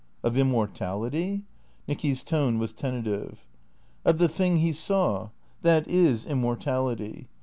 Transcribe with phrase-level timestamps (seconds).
[0.23, 1.43] "Of immortality?"
[1.87, 3.45] Nicky's tone was tentative."
[4.03, 5.29] Of the thing he saw.
[5.61, 7.27] That is immortality.